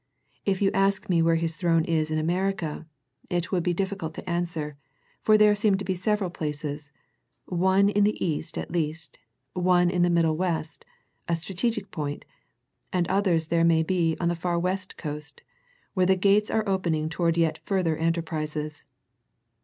If 0.47 0.63
you 0.63 0.71
ask 0.71 1.09
me 1.09 1.21
where 1.21 1.35
his 1.35 1.57
throne 1.57 1.85
is 1.85 2.09
in 2.09 2.17
America, 2.17 2.87
it 3.29 3.51
would 3.51 3.61
be 3.61 3.71
difficult 3.75 4.15
to 4.15 4.27
answer, 4.27 4.75
for 5.21 5.37
there 5.37 5.53
seem 5.53 5.77
to 5.77 5.85
be 5.85 5.93
several 5.93 6.31
places, 6.31 6.91
one 7.45 7.87
in 7.87 8.03
the 8.03 8.17
East 8.25 8.57
at 8.57 8.71
least, 8.71 9.19
one 9.53 9.91
in 9.91 10.01
the 10.01 10.09
middle 10.09 10.35
West, 10.35 10.85
a 11.27 11.35
strategic 11.35 11.91
point, 11.91 12.25
and 12.91 13.07
others 13.09 13.45
there 13.45 13.63
may 13.63 13.83
be 13.83 14.17
on 14.19 14.27
the 14.27 14.33
far 14.35 14.57
West 14.57 14.97
coast, 14.97 15.43
where 15.93 16.07
the 16.07 16.15
gates 16.15 16.49
are 16.49 16.67
opening 16.67 17.07
towards 17.07 17.37
yet 17.37 17.59
fur 17.59 17.83
ther 17.83 17.95
enterprises. 17.95 18.83